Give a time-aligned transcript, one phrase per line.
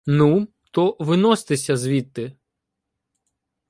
[0.05, 2.35] —Ну, то виносьтеся звідти.